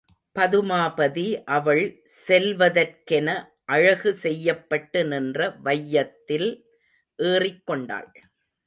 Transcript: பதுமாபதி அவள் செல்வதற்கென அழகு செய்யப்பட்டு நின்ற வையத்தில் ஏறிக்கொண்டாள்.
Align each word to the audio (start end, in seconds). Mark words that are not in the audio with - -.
பதுமாபதி 0.35 1.25
அவள் 1.57 1.83
செல்வதற்கென 2.27 3.27
அழகு 3.65 4.13
செய்யப்பட்டு 4.23 5.01
நின்ற 5.05 5.39
வையத்தில் 5.63 6.49
ஏறிக்கொண்டாள். 7.19 8.09